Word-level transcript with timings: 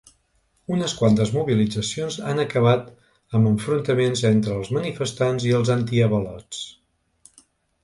Unes 0.75 0.93
quantes 1.01 1.33
mobilitzacions 1.35 2.17
han 2.31 2.41
acabat 2.45 2.89
amb 3.41 3.51
enfrontaments 3.51 4.25
entre 4.33 4.57
els 4.57 4.73
manifestants 4.79 5.49
i 5.51 5.55
els 5.61 5.73
antiavalots. 5.77 6.67